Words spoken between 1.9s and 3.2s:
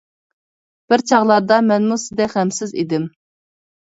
سىزدەك غەمسىز ئىدىم.